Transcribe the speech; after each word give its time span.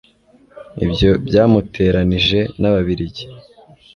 ibyo 0.85 1.09
byamuteranije 1.27 2.39
n'ababiligi 2.59 3.23